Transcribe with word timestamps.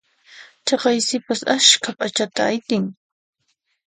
Chaqay 0.65 0.97
sipas 1.07 1.41
askha 1.55 1.91
p'achata 1.97 2.41
aytin. 2.51 2.85